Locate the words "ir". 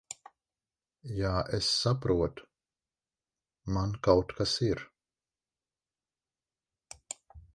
4.69-4.83